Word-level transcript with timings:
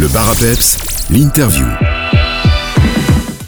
Le 0.00 0.08
bar 0.08 0.30
à 0.30 0.34
peps, 0.34 0.78
l'interview. 1.10 1.66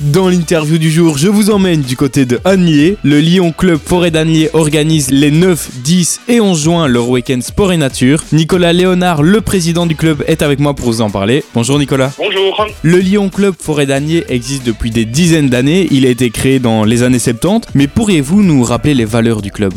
Dans 0.02 0.29
l'interview 0.29 0.76
du 0.76 0.90
jour, 0.90 1.17
je 1.17 1.28
vous 1.28 1.48
emmène 1.48 1.80
du 1.80 1.96
côté 1.96 2.26
de 2.26 2.40
Annier. 2.44 2.98
Le 3.02 3.21
Lyon 3.21 3.54
Club 3.56 3.80
Forêt 3.82 4.10
d'Annier 4.10 4.51
organise 4.53 5.11
les 5.11 5.30
9, 5.30 5.71
10 5.83 6.21
et 6.29 6.43
11 6.43 6.62
juin 6.62 6.88
leur 6.88 7.09
week-end 7.09 7.41
sport 7.41 7.73
et 7.73 7.79
nature. 7.79 8.23
Nicolas 8.33 8.75
Léonard, 8.75 9.23
le 9.23 9.41
président 9.41 9.87
du 9.87 9.96
club, 9.96 10.23
est 10.27 10.43
avec 10.43 10.61
moi 10.61 10.75
pour 10.75 10.88
vous 10.88 11.01
en 11.01 11.09
parler. 11.09 11.43
Bonjour 11.54 11.79
Nicolas. 11.79 12.12
Bonjour. 12.19 12.66
Le 12.82 12.98
Lyon 12.98 13.30
Club 13.30 13.55
Forêt 13.59 13.87
d'Annier 13.87 14.25
existe 14.29 14.66
depuis 14.66 14.91
des 14.91 15.07
dizaines 15.07 15.48
d'années. 15.48 15.89
Il 15.91 16.05
a 16.05 16.11
été 16.11 16.29
créé 16.29 16.59
dans 16.59 16.84
les 16.84 17.03
années 17.03 17.19
70. 17.19 17.71
Mais 17.75 17.87
pourriez-vous 17.87 18.43
nous 18.43 18.62
rappeler 18.62 18.93
les 18.93 19.07
valeurs 19.07 19.41
du 19.41 19.53
club? 19.53 19.73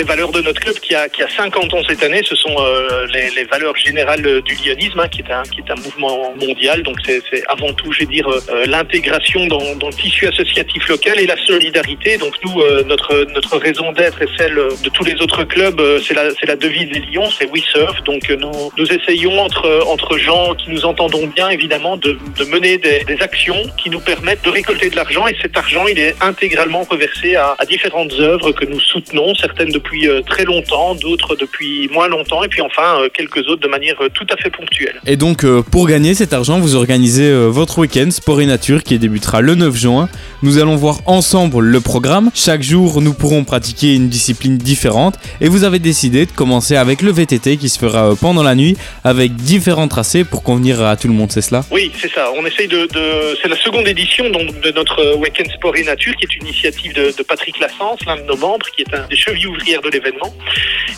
Les 0.00 0.06
valeurs 0.06 0.32
de 0.32 0.40
notre 0.40 0.60
club 0.60 0.76
qui 0.76 0.94
a, 0.94 1.10
qui 1.10 1.22
a 1.22 1.28
50 1.28 1.74
ans 1.74 1.82
cette 1.86 2.02
année, 2.02 2.22
ce 2.24 2.34
sont 2.34 2.56
euh, 2.58 3.06
les, 3.12 3.44
valeurs 3.44 3.76
générales 3.76 4.40
du 4.40 4.54
lyonisme, 4.54 4.98
hein, 4.98 5.08
qui, 5.08 5.20
est 5.20 5.30
un, 5.30 5.42
qui 5.42 5.60
est 5.60 5.70
un 5.70 5.74
mouvement 5.74 6.34
mondial. 6.40 6.82
Donc 6.82 6.96
c'est 7.04 7.22
avant 7.48 7.70
tout, 7.74 7.92
je 7.92 8.00
vais 8.00 8.06
dire, 8.06 8.26
euh, 8.26 8.64
l'intégration 8.66 9.46
dans, 9.46 9.74
dans, 9.76 9.88
le 9.88 9.92
tissu 9.92 10.26
associatif 10.26 10.88
local 10.88 11.20
et 11.20 11.26
la 11.26 11.36
solidarité. 11.44 12.16
Donc 12.16 12.32
nous, 12.42 12.62
euh, 12.62 12.82
notre, 12.84 13.26
notre 13.34 13.58
raison 13.58 13.92
d'être 13.92 14.22
et 14.22 14.28
celle 14.38 14.54
de 14.54 14.88
tous 14.88 15.04
les 15.04 15.16
autres 15.20 15.44
clubs, 15.44 15.82
c'est 16.02 16.14
la, 16.14 16.30
la 16.44 16.56
devise 16.56 16.88
des 16.88 17.00
Lions, 17.00 17.28
c'est 17.30 17.44
We 17.50 17.62
Surf. 17.62 18.02
Donc 18.04 18.30
nous, 18.30 18.72
nous 18.78 18.86
essayons 18.90 19.38
entre, 19.38 19.84
entre 19.86 20.16
gens 20.16 20.54
qui 20.54 20.70
nous 20.70 20.86
entendons 20.86 21.26
bien, 21.26 21.50
évidemment, 21.50 21.98
de, 21.98 22.16
de 22.38 22.44
mener 22.44 22.78
des, 22.78 23.04
actions 23.20 23.62
qui 23.76 23.90
nous 23.90 24.00
permettent 24.00 24.44
de 24.44 24.50
récolter 24.50 24.88
de 24.88 24.96
l'argent. 24.96 25.26
Et 25.26 25.36
cet 25.42 25.54
argent, 25.58 25.86
il 25.86 25.98
est 25.98 26.14
intégralement 26.22 26.84
reversé 26.84 27.36
à, 27.36 27.54
à 27.58 27.66
différentes 27.66 28.14
œuvres 28.18 28.52
que 28.52 28.64
nous 28.64 28.80
soutenons, 28.80 29.34
certaines 29.34 29.70
depuis 29.90 30.08
euh, 30.08 30.22
très 30.22 30.44
longtemps, 30.44 30.94
d'autres 30.94 31.34
depuis 31.34 31.88
moins 31.88 32.06
longtemps, 32.06 32.44
et 32.44 32.48
puis 32.48 32.62
enfin 32.62 33.00
euh, 33.00 33.08
quelques 33.12 33.48
autres 33.48 33.60
de 33.60 33.68
manière 33.68 33.96
euh, 34.00 34.08
tout 34.08 34.26
à 34.30 34.36
fait 34.36 34.50
ponctuelle. 34.50 35.00
Et 35.06 35.16
donc 35.16 35.44
pour 35.70 35.88
gagner 35.88 36.14
cet 36.14 36.32
argent, 36.32 36.60
vous 36.60 36.76
organisez 36.76 37.32
votre 37.48 37.78
week-end 37.78 38.10
Sport 38.10 38.40
et 38.40 38.46
Nature 38.46 38.82
qui 38.82 38.98
débutera 38.98 39.40
le 39.40 39.54
9 39.54 39.74
juin. 39.74 40.08
Nous 40.42 40.58
allons 40.58 40.76
voir 40.76 41.00
ensemble 41.06 41.60
le 41.60 41.80
programme. 41.80 42.30
Chaque 42.34 42.62
jour, 42.62 43.00
nous 43.00 43.14
pourrons 43.14 43.44
pratiquer 43.44 43.94
une 43.94 44.08
discipline 44.08 44.58
différente, 44.58 45.18
et 45.40 45.48
vous 45.48 45.64
avez 45.64 45.78
décidé 45.78 46.26
de 46.26 46.32
commencer 46.32 46.76
avec 46.76 47.02
le 47.02 47.10
VTT 47.10 47.56
qui 47.56 47.68
se 47.68 47.78
fera 47.78 48.14
pendant 48.20 48.42
la 48.42 48.54
nuit, 48.54 48.76
avec 49.04 49.34
différents 49.34 49.88
tracés 49.88 50.24
pour 50.24 50.42
convenir 50.42 50.82
à 50.82 50.96
tout 50.96 51.08
le 51.08 51.14
monde, 51.14 51.32
c'est 51.32 51.42
cela? 51.42 51.64
Oui, 51.70 51.90
c'est 52.00 52.12
ça. 52.12 52.30
On 52.36 52.44
essaye 52.46 52.68
de, 52.68 52.86
de... 52.86 53.36
c'est 53.42 53.48
la 53.48 53.56
seconde 53.56 53.88
édition 53.88 54.28
donc, 54.30 54.60
de 54.60 54.70
notre 54.72 55.16
week-end 55.16 55.48
Sport 55.54 55.76
et 55.76 55.84
Nature, 55.84 56.14
qui 56.16 56.24
est 56.24 56.36
une 56.36 56.46
initiative 56.46 56.94
de, 56.94 57.12
de 57.16 57.22
Patrick 57.22 57.58
Lassens, 57.58 57.96
l'un 58.06 58.16
de 58.16 58.22
nos 58.22 58.36
membres, 58.36 58.66
qui 58.76 58.82
est 58.82 58.94
un 58.94 59.06
des 59.08 59.16
chevilles 59.16 59.46
ouvrières 59.46 59.79
de 59.80 59.88
l'événement. 59.88 60.32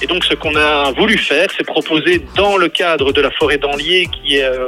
Et 0.03 0.07
donc, 0.07 0.25
ce 0.25 0.35
qu'on 0.35 0.57
a 0.57 0.91
voulu 0.93 1.17
faire, 1.19 1.49
c'est 1.57 1.65
proposer 1.65 2.21
dans 2.37 2.57
le 2.57 2.69
cadre 2.69 3.13
de 3.13 3.21
la 3.21 3.31
forêt 3.31 3.59
d'Anlier, 3.59 4.09
qui 4.13 4.37
est, 4.37 4.45
euh, 4.45 4.67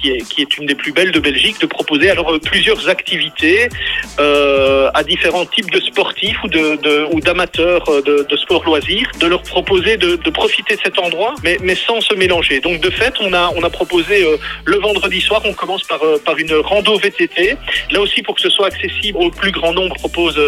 qui 0.00 0.10
est 0.10 0.28
qui 0.28 0.42
est 0.42 0.58
une 0.58 0.66
des 0.66 0.74
plus 0.74 0.92
belles 0.92 1.12
de 1.12 1.20
Belgique, 1.20 1.60
de 1.60 1.66
proposer 1.66 2.10
alors 2.10 2.32
euh, 2.32 2.38
plusieurs 2.38 2.88
activités 2.88 3.68
euh, 4.18 4.90
à 4.94 5.04
différents 5.04 5.46
types 5.46 5.70
de 5.70 5.80
sportifs 5.80 6.42
ou 6.42 6.48
de, 6.48 7.06
ou 7.12 7.20
d'amateurs 7.20 7.84
de, 8.02 8.26
de, 8.28 8.36
sport 8.36 8.64
loisirs, 8.64 9.08
de 9.20 9.26
leur 9.26 9.42
proposer 9.42 9.96
de, 9.96 10.16
profiter 10.30 10.74
de 10.74 10.80
cet 10.82 10.98
endroit, 10.98 11.34
mais 11.44 11.58
mais 11.62 11.76
sans 11.76 12.00
se 12.00 12.14
mélanger. 12.14 12.60
Donc, 12.60 12.80
de 12.80 12.90
fait, 12.90 13.14
on 13.20 13.32
a 13.32 13.52
on 13.56 13.62
a 13.62 13.70
proposé 13.70 14.26
le 14.64 14.76
vendredi 14.78 15.20
soir, 15.20 15.40
on 15.44 15.52
commence 15.52 15.84
par 15.84 16.00
par 16.24 16.36
une 16.38 16.54
rando 16.54 16.98
VTT. 16.98 17.56
Là 17.92 18.00
aussi, 18.00 18.22
pour 18.22 18.34
que 18.34 18.42
ce 18.42 18.50
soit 18.50 18.66
accessible 18.66 19.18
au 19.18 19.30
plus 19.30 19.52
grand 19.52 19.72
nombre, 19.72 19.94
propose 19.96 20.40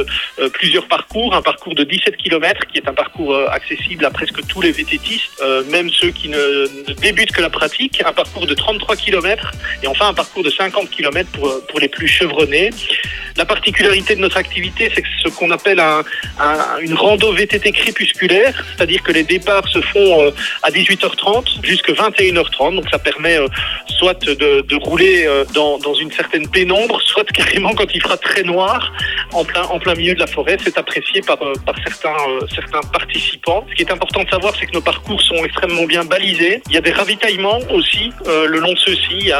plusieurs 0.55 0.89
parcours, 0.89 1.35
un 1.35 1.43
parcours 1.43 1.75
de 1.75 1.85
17 2.07 2.17
km 2.17 2.67
qui 2.67 2.79
est 2.79 2.89
un 2.89 2.95
parcours 2.95 3.35
euh, 3.35 3.49
accessible 3.51 4.05
à 4.05 4.11
presque 4.11 4.47
tous 4.47 4.61
les 4.61 4.73
vététistes, 4.73 5.31
euh, 5.43 5.65
même 5.71 5.91
ceux 5.91 6.11
qui 6.11 6.29
ne, 6.29 6.95
débutent 7.01 7.33
que 7.33 7.43
la 7.43 7.51
pratique, 7.51 8.03
un 8.05 8.13
parcours 8.13 8.47
de 8.47 8.55
33 8.55 8.97
km 8.97 9.51
et 9.83 9.87
enfin 9.87 10.09
un 10.09 10.15
parcours 10.15 10.43
de 10.43 10.51
50 10.51 10.91
km 10.91 11.29
pour, 11.33 11.49
euh, 11.49 11.65
pour 11.69 11.81
les 11.81 11.89
plus 11.89 12.09
chevronnés. 12.09 12.71
La 13.37 13.45
particularité 13.45 14.15
de 14.15 14.21
notre 14.21 14.37
activité, 14.37 14.91
c'est 14.95 15.03
ce 15.23 15.29
qu'on 15.29 15.51
appelle 15.51 15.81
un, 15.81 16.03
un, 16.39 16.79
une 16.81 16.95
rando 16.95 17.33
VTT 17.33 17.73
crépusculaire, 17.73 18.65
c'est-à-dire 18.77 19.03
que 19.03 19.13
les 19.13 19.25
départs 19.25 19.69
se 19.69 19.81
font 19.81 20.33
à 20.63 20.71
18h30 20.71 21.63
jusqu'à 21.63 21.93
21h30, 21.93 22.77
donc 22.77 22.89
ça 22.91 22.99
permet 22.99 23.39
soit 23.99 24.25
de, 24.25 24.77
rouler 24.77 25.29
dans, 25.53 25.95
une 26.01 26.11
certaine 26.13 26.49
pénombre, 26.49 26.99
soit 27.03 27.25
carrément 27.25 27.75
quand 27.75 27.95
il 27.95 28.01
fera 28.01 28.17
très 28.17 28.43
noir, 28.43 28.91
en 29.33 29.45
plein, 29.45 29.95
milieu 29.95 30.15
de 30.15 30.21
la 30.21 30.27
forêt, 30.27 30.57
c'est 30.65 30.79
apprécié 30.79 31.21
par 31.21 31.39
certains, 31.85 31.96
euh, 32.05 32.47
certains 32.55 32.81
participants. 32.93 33.65
Ce 33.71 33.75
qui 33.75 33.83
est 33.83 33.91
important 33.91 34.23
de 34.23 34.29
savoir, 34.29 34.55
c'est 34.59 34.67
que 34.67 34.73
nos 34.73 34.81
parcours 34.81 35.21
sont 35.23 35.45
extrêmement 35.45 35.85
bien 35.85 36.05
balisés. 36.05 36.63
Il 36.69 36.75
y 36.75 36.79
a 36.79 36.81
des 36.81 36.93
ravitaillements 36.93 37.59
aussi 37.71 38.11
euh, 38.27 38.47
le 38.47 38.59
long 38.59 38.73
de 38.73 38.79
ceux-ci. 38.79 39.33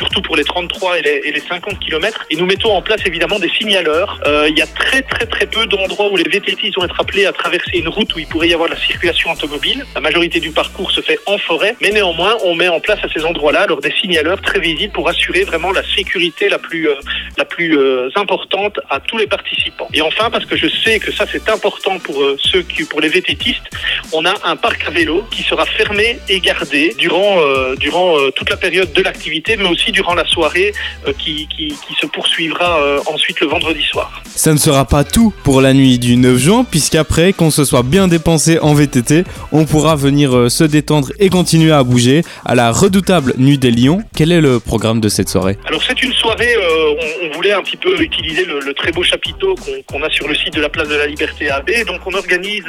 Surtout 0.00 0.22
pour 0.22 0.34
les 0.34 0.44
33 0.44 0.98
et 0.98 1.02
les, 1.02 1.20
et 1.26 1.32
les 1.32 1.40
50 1.40 1.78
km. 1.78 2.24
Et 2.30 2.36
nous 2.36 2.46
mettons 2.46 2.72
en 2.72 2.80
place 2.80 3.00
évidemment 3.04 3.38
des 3.38 3.50
signaleurs. 3.50 4.18
Euh, 4.26 4.46
il 4.48 4.56
y 4.56 4.62
a 4.62 4.66
très 4.66 5.02
très 5.02 5.26
très 5.26 5.46
peu 5.46 5.66
d'endroits 5.66 6.10
où 6.10 6.16
les 6.16 6.24
VTT 6.24 6.70
vont 6.76 6.84
être 6.84 6.98
appelés 6.98 7.26
à 7.26 7.32
traverser 7.32 7.78
une 7.78 7.88
route 7.88 8.14
où 8.14 8.18
il 8.18 8.26
pourrait 8.26 8.48
y 8.48 8.54
avoir 8.54 8.70
la 8.70 8.76
circulation 8.76 9.30
automobile. 9.30 9.84
La 9.94 10.00
majorité 10.00 10.40
du 10.40 10.52
parcours 10.52 10.90
se 10.90 11.02
fait 11.02 11.18
en 11.26 11.36
forêt, 11.36 11.76
mais 11.82 11.90
néanmoins 11.90 12.36
on 12.44 12.54
met 12.54 12.68
en 12.68 12.80
place 12.80 13.00
à 13.02 13.08
ces 13.12 13.24
endroits-là 13.24 13.62
alors 13.62 13.80
des 13.80 13.92
signaleurs 13.92 14.40
très 14.40 14.58
visibles 14.58 14.92
pour 14.92 15.08
assurer 15.08 15.44
vraiment 15.44 15.70
la 15.70 15.82
sécurité 15.94 16.48
la 16.48 16.58
plus 16.58 16.88
euh, 16.88 16.94
la 17.36 17.44
plus 17.44 17.76
euh, 17.76 18.08
importante 18.16 18.80
à 18.88 19.00
tous 19.00 19.18
les 19.18 19.26
participants. 19.26 19.88
Et 19.92 20.00
enfin 20.00 20.30
parce 20.30 20.46
que 20.46 20.56
je 20.56 20.68
sais 20.68 20.98
que 20.98 21.12
ça 21.12 21.26
c'est 21.30 21.46
important 21.50 21.79
pour 22.04 22.22
euh, 22.22 22.36
ceux 22.42 22.62
qui 22.62 22.84
pour 22.84 23.00
les 23.00 23.08
VTTistes, 23.08 23.70
on 24.12 24.24
a 24.24 24.34
un 24.44 24.56
parc 24.56 24.86
à 24.86 24.90
vélo 24.90 25.24
qui 25.30 25.42
sera 25.42 25.64
fermé 25.66 26.18
et 26.28 26.40
gardé 26.40 26.94
durant 26.98 27.40
euh, 27.40 27.76
durant 27.76 28.16
toute 28.36 28.50
la 28.50 28.56
période 28.56 28.92
de 28.92 29.02
l'activité, 29.02 29.56
mais 29.56 29.68
aussi 29.68 29.92
durant 29.92 30.14
la 30.14 30.26
soirée 30.26 30.72
euh, 31.06 31.12
qui, 31.18 31.46
qui, 31.48 31.68
qui, 31.68 31.94
se 32.00 32.06
poursuivra 32.06 32.78
euh, 32.78 33.00
ensuite 33.06 33.40
le 33.40 33.46
vendredi 33.46 33.82
soir. 33.82 34.22
Ça 34.34 34.52
ne 34.52 34.58
sera 34.58 34.84
pas 34.84 35.04
tout 35.04 35.32
pour 35.44 35.60
la 35.60 35.72
nuit 35.72 35.98
du 35.98 36.16
9 36.16 36.36
juin, 36.36 36.64
puisqu'après 36.64 37.32
qu'on 37.32 37.50
se 37.50 37.64
soit 37.64 37.82
bien 37.82 38.08
dépensé 38.08 38.58
en 38.60 38.74
VTT, 38.74 39.24
on 39.52 39.64
pourra 39.64 39.96
venir 39.96 40.36
euh, 40.36 40.48
se 40.48 40.64
détendre 40.64 41.08
et 41.18 41.28
continuer 41.28 41.72
à 41.72 41.82
bouger 41.82 42.22
à 42.44 42.54
la 42.54 42.70
redoutable 42.70 43.34
Nuit 43.38 43.58
des 43.58 43.70
Lions. 43.70 44.02
Quel 44.16 44.32
est 44.32 44.40
le 44.40 44.60
programme 44.60 45.00
de 45.00 45.08
cette 45.08 45.28
soirée? 45.28 45.58
Alors 45.66 45.82
c'est 45.82 46.02
une 46.02 46.12
soirée, 46.12 46.54
euh, 46.54 46.94
on, 47.22 47.26
on, 47.26 47.32
voulait 47.34 47.52
un 47.52 47.62
petit 47.62 47.76
peu 47.76 48.00
utiliser 48.00 48.44
le, 48.44 48.60
le 48.60 48.74
très 48.74 48.92
beau 48.92 49.02
chapiteau 49.02 49.54
qu'on 49.86 49.98
qu 49.98 50.04
a 50.04 50.10
sur 50.10 50.28
le 50.28 50.34
site 50.34 50.54
de 50.54 50.60
la 50.60 50.68
place 50.68 50.88
de 50.88 50.96
la 50.96 51.06
Liberté 51.06 51.50
AB, 51.50 51.69
donc 51.84 52.00
on 52.06 52.14
organise 52.14 52.64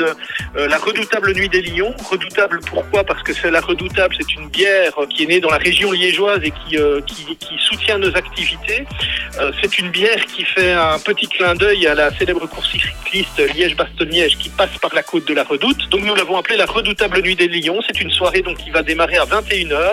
euh, 0.56 0.67
la 0.67 0.78
redoutable 0.78 1.34
Nuit 1.34 1.50
des 1.50 1.62
Lions. 1.62 1.94
Redoutable 2.09 2.59
pourquoi? 2.67 3.03
Parce 3.03 3.23
que 3.23 3.34
c'est 3.34 3.51
la 3.51 3.62
redoutable, 3.62 4.16
c'est 4.17 4.34
une 4.35 4.50
bière 4.50 4.94
qui 5.09 5.23
est 5.23 5.28
née 5.28 5.39
dans 5.39 5.50
la 5.50 5.57
région 5.57 5.91
liégeoise 5.91 6.41
et 6.44 6.51
qui, 6.51 6.78
qui 7.40 7.56
soutient 7.59 7.97
nos 7.97 8.16
activités. 8.16 8.85
Euh, 9.40 9.51
c'est 9.61 9.79
une 9.79 9.90
bière 9.90 10.25
qui 10.25 10.44
fait 10.44 10.73
un 10.73 11.00
petit 11.00 11.28
clin 11.28 11.56
d'œil 11.56 11.88
à 11.88 11.95
la 11.95 12.16
célèbre 12.17 12.45
course 12.47 12.69
cycliste 12.72 13.40
Liège-Bastogne-Liège 13.40 14.38
qui 14.38 14.50
passe 14.50 14.78
par 14.81 14.94
la 14.94 15.03
côte 15.03 15.28
de 15.28 15.34
la 15.34 15.44
Redoute. 15.44 15.90
Donc 15.90 16.01
nous 16.03 16.16
l'avons 16.16 16.38
appelée 16.38 16.57
la 16.57 16.66
redoutable 16.66 17.22
nuit 17.22 17.35
des 17.35 17.47
Lions. 17.47 17.79
C'est 17.88 18.01
une 18.01 18.11
soirée 18.11 18.41
donc 18.41 18.57
qui 18.57 18.69
va 18.69 18.84
démarrer 18.84 19.17
à 19.17 19.25
21h. 19.25 19.91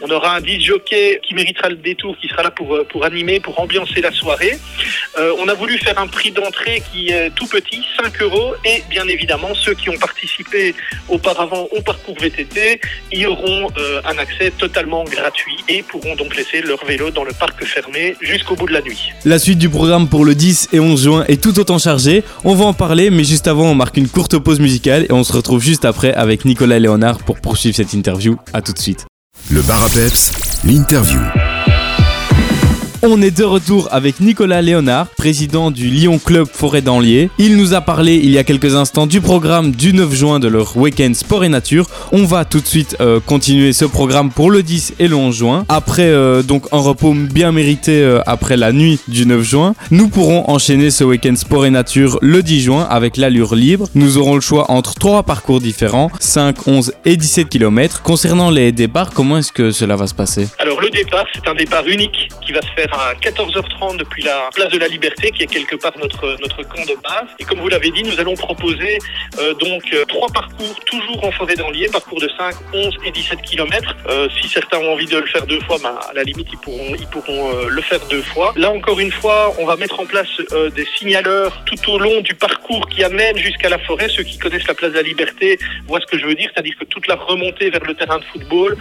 On 0.00 0.10
aura 0.10 0.36
un 0.36 0.40
disc 0.40 0.60
jockey 0.60 1.20
qui 1.22 1.34
méritera 1.34 1.68
le 1.68 1.76
détour, 1.76 2.16
qui 2.18 2.28
sera 2.28 2.42
là 2.42 2.50
pour, 2.50 2.74
euh, 2.74 2.84
pour 2.84 3.04
animer, 3.04 3.40
pour 3.40 3.58
ambiancer 3.60 4.00
la 4.00 4.12
soirée. 4.12 4.58
Euh, 5.18 5.34
on 5.38 5.48
a 5.48 5.54
voulu 5.54 5.78
faire 5.78 5.98
un 5.98 6.06
prix 6.06 6.30
d'entrée 6.30 6.82
qui 6.92 7.10
est 7.10 7.30
tout 7.34 7.46
petit, 7.46 7.84
5 8.02 8.22
euros, 8.22 8.47
et 8.64 8.82
bien 8.90 9.06
évidemment 9.08 9.54
ceux 9.54 9.74
qui 9.74 9.90
ont 9.90 9.98
participé 9.98 10.74
auparavant 11.08 11.68
au 11.76 11.80
parcours 11.82 12.16
VTT 12.20 12.80
y 13.12 13.26
auront 13.26 13.68
euh, 13.78 14.00
un 14.04 14.18
accès 14.18 14.52
totalement 14.56 15.04
gratuit 15.04 15.56
et 15.68 15.82
pourront 15.82 16.16
donc 16.16 16.36
laisser 16.36 16.62
leur 16.62 16.84
vélo 16.84 17.10
dans 17.10 17.24
le 17.24 17.32
parc 17.32 17.64
fermé 17.64 18.16
jusqu'au 18.20 18.56
bout 18.56 18.66
de 18.66 18.72
la 18.72 18.82
nuit. 18.82 19.10
La 19.24 19.38
suite 19.38 19.58
du 19.58 19.68
programme 19.68 20.08
pour 20.08 20.24
le 20.24 20.34
10 20.34 20.68
et 20.72 20.80
11 20.80 21.02
juin 21.02 21.24
est 21.28 21.42
tout 21.42 21.58
autant 21.58 21.78
chargée. 21.78 22.22
On 22.44 22.54
va 22.54 22.64
en 22.64 22.74
parler, 22.74 23.10
mais 23.10 23.24
juste 23.24 23.48
avant, 23.48 23.70
on 23.70 23.74
marque 23.74 23.96
une 23.96 24.08
courte 24.08 24.38
pause 24.38 24.60
musicale 24.60 25.06
et 25.08 25.12
on 25.12 25.24
se 25.24 25.32
retrouve 25.32 25.62
juste 25.62 25.84
après 25.84 26.12
avec 26.12 26.44
Nicolas 26.44 26.78
Léonard 26.78 27.18
pour 27.18 27.40
poursuivre 27.40 27.76
cette 27.76 27.92
interview. 27.92 28.36
A 28.52 28.62
tout 28.62 28.72
de 28.72 28.78
suite. 28.78 29.06
Le 29.50 29.62
bar 29.62 29.82
à 29.82 29.88
peps, 29.88 30.62
l'interview. 30.64 31.20
On 33.04 33.22
est 33.22 33.30
de 33.30 33.44
retour 33.44 33.86
avec 33.92 34.18
Nicolas 34.18 34.60
Léonard, 34.60 35.06
président 35.06 35.70
du 35.70 35.86
Lyon 35.86 36.18
Club 36.18 36.48
Forêt 36.52 36.82
d'Anlier. 36.82 37.30
Il 37.38 37.56
nous 37.56 37.72
a 37.72 37.80
parlé 37.80 38.16
il 38.16 38.30
y 38.30 38.38
a 38.38 38.44
quelques 38.44 38.74
instants 38.74 39.06
du 39.06 39.20
programme 39.20 39.70
du 39.70 39.92
9 39.92 40.12
juin 40.12 40.40
de 40.40 40.48
leur 40.48 40.76
week-end 40.76 41.12
sport 41.14 41.44
et 41.44 41.48
nature. 41.48 41.86
On 42.10 42.24
va 42.24 42.44
tout 42.44 42.60
de 42.60 42.66
suite 42.66 42.96
euh, 43.00 43.20
continuer 43.20 43.72
ce 43.72 43.84
programme 43.84 44.30
pour 44.30 44.50
le 44.50 44.64
10 44.64 44.94
et 44.98 45.06
le 45.06 45.14
11 45.14 45.36
juin. 45.36 45.64
Après 45.68 46.08
euh, 46.08 46.42
donc 46.42 46.64
un 46.72 46.80
repos 46.80 47.14
bien 47.14 47.52
mérité 47.52 48.02
euh, 48.02 48.20
après 48.26 48.56
la 48.56 48.72
nuit 48.72 48.98
du 49.06 49.26
9 49.26 49.42
juin, 49.42 49.74
nous 49.92 50.08
pourrons 50.08 50.50
enchaîner 50.50 50.90
ce 50.90 51.04
week-end 51.04 51.36
sport 51.36 51.66
et 51.66 51.70
nature 51.70 52.18
le 52.20 52.42
10 52.42 52.60
juin 52.62 52.86
avec 52.90 53.16
l'allure 53.16 53.54
libre. 53.54 53.86
Nous 53.94 54.18
aurons 54.18 54.34
le 54.34 54.40
choix 54.40 54.72
entre 54.72 54.96
trois 54.96 55.22
parcours 55.22 55.60
différents, 55.60 56.10
5, 56.18 56.66
11 56.66 56.92
et 57.04 57.16
17 57.16 57.48
km. 57.48 58.02
Concernant 58.02 58.50
les 58.50 58.72
départs, 58.72 59.10
comment 59.10 59.38
est-ce 59.38 59.52
que 59.52 59.70
cela 59.70 59.94
va 59.94 60.08
se 60.08 60.14
passer? 60.14 60.48
Alors 60.58 60.80
le 60.80 60.90
départ, 60.90 61.26
c'est 61.32 61.46
un 61.48 61.54
départ 61.54 61.86
unique 61.86 62.28
qui 62.44 62.50
va 62.50 62.60
se 62.60 62.72
faire 62.74 62.87
à 62.92 63.14
14h30 63.14 63.96
depuis 63.96 64.22
la 64.22 64.50
place 64.54 64.70
de 64.70 64.78
la 64.78 64.88
Liberté, 64.88 65.30
qui 65.30 65.42
est 65.42 65.46
quelque 65.46 65.76
part 65.76 65.92
notre, 65.98 66.36
notre 66.40 66.62
camp 66.62 66.82
de 66.82 66.94
base. 67.02 67.28
Et 67.38 67.44
comme 67.44 67.60
vous 67.60 67.68
l'avez 67.68 67.90
dit, 67.90 68.02
nous 68.02 68.18
allons 68.18 68.34
proposer 68.34 68.98
euh, 69.38 69.54
donc 69.54 69.82
euh, 69.92 70.04
trois 70.06 70.28
parcours, 70.28 70.78
toujours 70.86 71.24
en 71.24 71.30
forêt 71.32 71.54
d'Anlier, 71.54 71.88
parcours 71.88 72.20
de 72.20 72.28
5, 72.36 72.54
11 72.72 72.96
et 73.04 73.10
17 73.10 73.42
km. 73.42 73.94
Euh, 74.08 74.28
si 74.40 74.48
certains 74.48 74.78
ont 74.78 74.92
envie 74.92 75.06
de 75.06 75.18
le 75.18 75.26
faire 75.26 75.46
deux 75.46 75.60
fois, 75.60 75.76
ben, 75.82 75.98
à 76.08 76.12
la 76.14 76.22
limite, 76.22 76.48
ils 76.52 76.58
pourront, 76.58 76.94
ils 76.98 77.06
pourront 77.06 77.66
le 77.68 77.82
faire 77.82 78.00
deux 78.06 78.22
fois. 78.22 78.52
Là, 78.56 78.70
encore 78.70 79.00
une 79.00 79.12
fois, 79.12 79.54
on 79.58 79.66
va 79.66 79.76
mettre 79.76 80.00
en 80.00 80.06
place 80.06 80.28
des 80.74 80.86
signaleurs 80.96 81.64
tout 81.64 81.90
au 81.90 81.98
long 81.98 82.20
du 82.20 82.34
parcours 82.34 82.88
qui 82.88 83.04
amène 83.04 83.36
jusqu'à 83.36 83.68
la 83.68 83.78
forêt. 83.78 84.08
Ceux 84.08 84.22
qui 84.22 84.38
connaissent 84.38 84.66
la 84.66 84.74
place 84.74 84.92
de 84.92 84.96
la 84.96 85.02
Liberté 85.02 85.58
voient 85.86 86.00
ce 86.00 86.06
que 86.06 86.18
je 86.18 86.26
veux 86.26 86.34
dire, 86.34 86.50
c'est-à-dire 86.52 86.74
que 86.78 86.84
toute 86.84 87.06
la 87.06 87.16
remontée 87.16 87.70
vers 87.70 87.84
le 87.84 87.94
terrain 87.94 88.18
de 88.18 88.24
football 88.24 88.76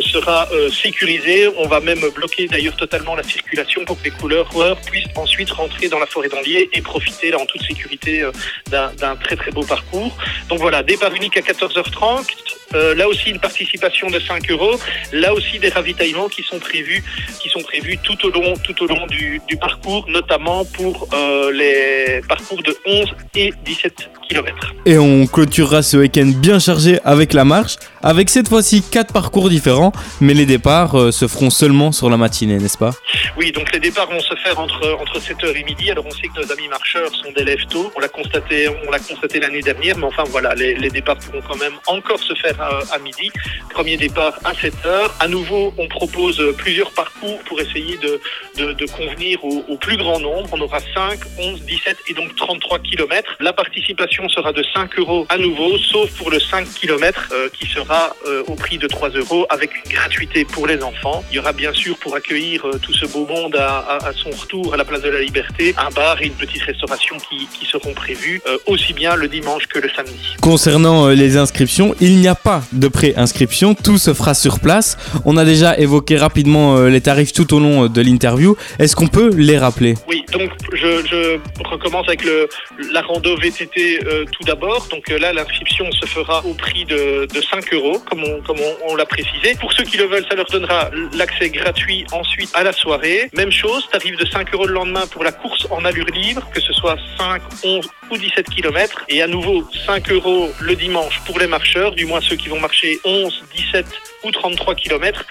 sera 0.00 0.48
sécurisée. 0.70 1.48
On 1.56 1.66
va 1.66 1.80
même 1.80 2.00
bloquer 2.14 2.46
d'ailleurs 2.46 2.76
totalement 2.76 3.14
la 3.14 3.22
circulation 3.22 3.49
pour 3.86 3.98
que 3.98 4.04
les 4.04 4.10
couleurs 4.10 4.48
puissent 4.86 5.06
ensuite 5.16 5.50
rentrer 5.50 5.88
dans 5.88 5.98
la 5.98 6.06
forêt 6.06 6.28
d'Anlier 6.28 6.68
et 6.72 6.80
profiter 6.80 7.30
là 7.30 7.38
en 7.38 7.46
toute 7.46 7.62
sécurité 7.62 8.22
euh, 8.22 8.30
d'un 8.70 9.16
très 9.16 9.36
très 9.36 9.50
beau 9.50 9.62
parcours. 9.62 10.16
Donc 10.48 10.60
voilà, 10.60 10.82
départ 10.82 11.14
unique 11.14 11.36
à 11.36 11.40
14h30. 11.40 12.26
Euh, 12.72 12.94
là 12.94 13.08
aussi 13.08 13.30
une 13.30 13.40
participation 13.40 14.08
de 14.08 14.20
5 14.20 14.48
euros. 14.50 14.78
Là 15.12 15.34
aussi 15.34 15.58
des 15.58 15.70
ravitaillements 15.70 16.28
qui 16.28 16.42
sont 16.42 16.58
prévus, 16.58 17.02
qui 17.40 17.48
sont 17.48 17.62
prévus 17.62 17.98
tout 17.98 18.24
au 18.26 18.30
long, 18.30 18.54
tout 18.62 18.82
au 18.82 18.86
long 18.86 19.06
du, 19.06 19.40
du 19.48 19.56
parcours, 19.56 20.06
notamment 20.08 20.64
pour 20.64 21.08
euh, 21.12 21.50
les 21.50 22.20
parcours 22.28 22.62
de 22.62 22.76
11 22.86 23.06
et 23.34 23.52
17 23.64 24.10
km. 24.28 24.74
Et 24.86 24.98
on 24.98 25.26
clôturera 25.26 25.82
ce 25.82 25.96
week-end 25.96 26.30
bien 26.36 26.58
chargé 26.60 27.00
avec 27.04 27.32
la 27.32 27.44
marche, 27.44 27.76
avec 28.02 28.30
cette 28.30 28.48
fois-ci 28.48 28.82
quatre 28.82 29.12
parcours 29.12 29.48
différents, 29.50 29.92
mais 30.20 30.34
les 30.34 30.46
départs 30.46 30.98
euh, 30.98 31.10
se 31.10 31.28
feront 31.28 31.50
seulement 31.50 31.92
sur 31.92 32.08
la 32.08 32.16
matinée, 32.16 32.58
n'est-ce 32.58 32.78
pas? 32.78 32.92
Oui, 33.36 33.52
donc 33.52 33.72
les 33.72 33.80
départs 33.80 34.08
vont 34.10 34.20
se 34.20 34.34
faire 34.36 34.58
entre, 34.58 34.96
entre 35.00 35.18
7h 35.18 35.54
et 35.56 35.64
midi. 35.64 35.90
Alors 35.90 36.06
on 36.06 36.10
sait 36.10 36.28
que 36.28 36.40
nos 36.40 36.52
amis 36.52 36.68
marcheurs 36.68 37.10
sont 37.14 37.30
des 37.36 37.44
lève 37.44 37.64
tôt. 37.66 37.92
On 37.96 38.00
l'a 38.00 38.08
constaté, 38.08 38.68
constaté 39.08 39.40
l'année 39.40 39.62
dernière, 39.62 39.96
mais 39.98 40.04
enfin 40.04 40.24
voilà, 40.28 40.54
les, 40.54 40.90
départs 40.90 41.16
pourront 41.18 41.42
quand 41.46 41.56
même 41.56 41.74
encore 41.86 42.18
se 42.18 42.34
faire 42.34 42.60
à, 42.60 42.94
à 42.94 42.98
midi. 42.98 43.30
Premier 43.70 43.96
départ 43.96 44.34
à 44.44 44.52
7h. 44.52 45.10
À 45.20 45.28
nouveau, 45.28 45.72
on 45.78 45.88
propose 45.88 46.40
euh, 46.40 46.52
plusieurs 46.52 46.90
parcours 46.92 47.38
pour 47.46 47.60
essayer 47.60 47.98
de, 47.98 48.20
de, 48.56 48.86
convenir 48.86 49.44
au, 49.44 49.64
au 49.68 49.76
plus 49.76 49.96
grand 49.96 50.18
nombre. 50.20 50.48
On 50.52 50.60
aura 50.60 50.80
5, 50.80 51.18
11, 51.38 51.62
17 51.62 51.96
et 52.08 52.14
donc 52.14 52.34
33 52.36 52.78
km. 52.80 53.36
La 53.40 53.52
participation 53.52 54.28
sera 54.28 54.52
de 54.52 54.64
5 54.74 54.98
euros 54.98 55.26
à 55.28 55.38
nouveau, 55.38 55.78
sauf 55.78 56.10
pour 56.16 56.30
le 56.30 56.40
5 56.40 56.66
km 56.74 57.28
euh, 57.32 57.48
qui 57.52 57.66
sera 57.66 57.89
euh, 58.26 58.42
au 58.46 58.54
prix 58.54 58.78
de 58.78 58.86
3 58.86 59.10
euros 59.10 59.46
avec 59.50 59.70
une 59.84 59.92
gratuité 59.92 60.44
pour 60.44 60.66
les 60.66 60.82
enfants. 60.82 61.24
Il 61.30 61.36
y 61.36 61.38
aura 61.38 61.52
bien 61.52 61.72
sûr 61.72 61.96
pour 61.98 62.14
accueillir 62.14 62.64
euh, 62.66 62.78
tout 62.80 62.92
ce 62.94 63.06
beau 63.06 63.26
monde 63.26 63.56
à, 63.56 63.78
à- 63.78 64.08
à 64.08 64.12
son 64.12 64.30
retour 64.30 64.72
à 64.74 64.76
la 64.76 64.84
place 64.84 65.02
de 65.02 65.08
la 65.10 65.20
Liberté, 65.20 65.74
un 65.76 65.90
bar 65.90 66.20
et 66.22 66.26
une 66.26 66.34
petite 66.34 66.62
restauration 66.62 67.16
qui, 67.28 67.46
qui 67.58 67.66
seront 67.66 67.92
prévus 67.94 68.40
euh, 68.48 68.58
aussi 68.66 68.92
bien 68.92 69.16
le 69.16 69.28
dimanche 69.28 69.66
que 69.66 69.78
le 69.78 69.88
samedi. 69.96 70.36
Concernant 70.40 71.08
les 71.08 71.36
inscriptions, 71.36 71.94
il 72.00 72.16
n'y 72.18 72.28
a 72.28 72.34
pas 72.34 72.62
de 72.72 72.88
pré-inscription, 72.88 73.74
tout 73.74 73.98
se 73.98 74.14
fera 74.14 74.34
sur 74.34 74.60
place. 74.60 74.96
On 75.24 75.36
a 75.36 75.44
déjà 75.44 75.76
évoqué 75.78 76.16
rapidement 76.16 76.80
les 76.84 77.00
tarifs 77.00 77.32
tout 77.32 77.52
au 77.54 77.60
long 77.60 77.86
de 77.86 78.00
l'interview. 78.00 78.56
Est-ce 78.78 78.94
qu'on 78.96 79.08
peut 79.08 79.30
les 79.36 79.58
rappeler? 79.58 79.94
Oui, 80.08 80.24
donc 80.32 80.50
je, 80.72 81.04
je 81.06 81.38
recommence 81.68 82.06
avec 82.08 82.24
le, 82.24 82.48
la 82.92 83.02
rando 83.02 83.36
VTT 83.36 84.00
tout 84.32 84.44
d'abord. 84.44 84.86
Donc 84.90 85.08
là, 85.08 85.32
l'inscription 85.32 85.86
se 86.00 86.06
fera 86.06 86.44
au 86.46 86.54
prix 86.54 86.84
de, 86.84 87.26
de 87.32 87.40
5 87.40 87.72
euros, 87.74 87.79
comme 88.08 88.24
on, 88.24 88.40
on 88.88 88.96
l'a 88.96 89.06
précisé. 89.06 89.54
Pour 89.60 89.72
ceux 89.72 89.84
qui 89.84 89.96
le 89.96 90.04
veulent, 90.04 90.26
ça 90.28 90.34
leur 90.34 90.46
donnera 90.46 90.90
l'accès 91.14 91.50
gratuit 91.50 92.06
ensuite 92.12 92.50
à 92.54 92.62
la 92.62 92.72
soirée. 92.72 93.30
Même 93.36 93.52
chose, 93.52 93.88
tarif 93.90 94.16
de 94.16 94.26
5 94.26 94.52
euros 94.54 94.66
le 94.66 94.74
lendemain 94.74 95.06
pour 95.06 95.24
la 95.24 95.32
course 95.32 95.66
en 95.70 95.84
allure 95.84 96.06
libre, 96.06 96.48
que 96.52 96.60
ce 96.60 96.72
soit 96.72 96.96
5, 97.18 97.42
11 97.64 97.88
ou 98.10 98.16
17 98.16 98.50
km. 98.50 99.04
Et 99.08 99.22
à 99.22 99.26
nouveau, 99.26 99.64
5 99.86 100.10
euros 100.10 100.50
le 100.60 100.76
dimanche 100.76 101.20
pour 101.26 101.38
les 101.38 101.46
marcheurs, 101.46 101.92
du 101.92 102.06
moins 102.06 102.20
ceux 102.20 102.36
qui 102.36 102.48
vont 102.48 102.60
marcher 102.60 102.98
11, 103.04 103.44
17 103.54 103.86
ou 104.24 104.30
33 104.30 104.74
km. 104.74 105.24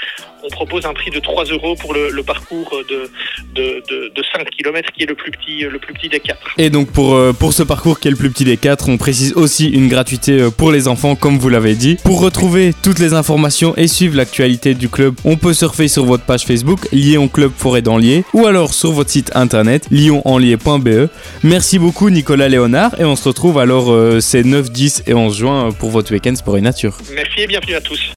On 0.43 0.49
propose 0.49 0.85
un 0.85 0.93
prix 0.93 1.11
de 1.11 1.19
3 1.19 1.45
euros 1.45 1.75
pour 1.75 1.93
le, 1.93 2.09
le 2.09 2.23
parcours 2.23 2.71
de, 2.89 3.09
de, 3.55 3.83
de, 3.89 4.11
de 4.15 4.23
5 4.33 4.49
km 4.49 4.89
qui 4.95 5.03
est 5.03 5.05
le 5.05 5.15
plus 5.15 5.31
petit, 5.31 5.61
le 5.61 5.79
plus 5.79 5.93
petit 5.93 6.09
des 6.09 6.19
quatre. 6.19 6.39
Et 6.57 6.69
donc 6.69 6.91
pour, 6.91 7.15
euh, 7.15 7.33
pour 7.33 7.53
ce 7.53 7.63
parcours 7.63 7.99
qui 7.99 8.07
est 8.07 8.11
le 8.11 8.17
plus 8.17 8.29
petit 8.29 8.45
des 8.45 8.57
quatre, 8.57 8.89
on 8.89 8.97
précise 8.97 9.33
aussi 9.33 9.67
une 9.69 9.87
gratuité 9.89 10.39
euh, 10.41 10.49
pour 10.49 10.71
les 10.71 10.87
enfants 10.87 11.15
comme 11.15 11.37
vous 11.37 11.49
l'avez 11.49 11.75
dit. 11.75 11.97
Pour 12.03 12.21
retrouver 12.21 12.73
toutes 12.83 12.99
les 12.99 13.13
informations 13.13 13.75
et 13.77 13.87
suivre 13.87 14.15
l'actualité 14.17 14.73
du 14.73 14.89
club, 14.89 15.15
on 15.25 15.35
peut 15.37 15.53
surfer 15.53 15.87
sur 15.87 16.05
votre 16.05 16.23
page 16.23 16.45
Facebook 16.45 16.79
Lyon 16.91 17.27
Club 17.27 17.51
Forêt 17.55 17.81
d'Anlier 17.81 18.23
ou 18.33 18.45
alors 18.45 18.73
sur 18.73 18.91
votre 18.91 19.09
site 19.09 19.31
internet 19.35 19.87
lyonenlier.be. 19.91 21.09
Merci 21.43 21.79
beaucoup 21.79 22.09
Nicolas 22.09 22.47
Léonard 22.47 22.99
et 22.99 23.05
on 23.05 23.15
se 23.15 23.27
retrouve 23.27 23.59
alors 23.59 23.91
euh, 23.91 24.19
ces 24.19 24.43
9, 24.43 24.71
10 24.71 25.03
et 25.07 25.13
11 25.13 25.37
juin 25.37 25.69
pour 25.77 25.89
votre 25.89 26.11
week-end 26.13 26.35
sport 26.35 26.57
et 26.57 26.61
nature. 26.61 26.97
Merci 27.13 27.41
et 27.41 27.47
bienvenue 27.47 27.75
à 27.75 27.81
tous. 27.81 28.13